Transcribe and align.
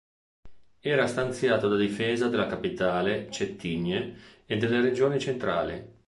Era 0.79 1.05
stanziato 1.05 1.67
da 1.67 1.75
difesa 1.77 2.27
della 2.27 2.47
capitale 2.47 3.29
Cettigne 3.29 4.17
e 4.47 4.57
delle 4.57 4.81
regioni 4.81 5.19
centrali. 5.19 5.89